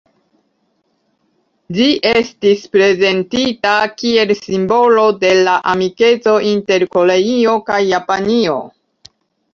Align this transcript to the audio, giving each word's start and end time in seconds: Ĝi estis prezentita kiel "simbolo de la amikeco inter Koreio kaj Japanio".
Ĝi 1.77 1.89
estis 2.11 2.63
prezentita 2.77 3.75
kiel 4.01 4.33
"simbolo 4.39 5.05
de 5.25 5.35
la 5.49 5.55
amikeco 5.75 6.37
inter 6.55 6.87
Koreio 6.97 7.57
kaj 7.71 7.81
Japanio". 7.95 8.61